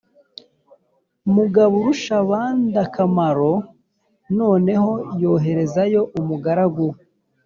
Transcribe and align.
mugaburushabandakamaro 1.33 3.53
noneho 4.39 4.91
yoherezayo 5.23 6.01
umugaragu 6.19 6.83
we 6.91 6.97